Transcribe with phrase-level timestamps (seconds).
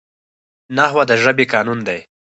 [0.75, 1.99] نحوه د ژبي قانون دئ.